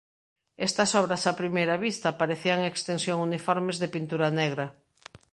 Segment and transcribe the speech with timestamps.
[0.67, 4.65] Estas obras a primeira vista parecían extensións uniformes de pintura negra.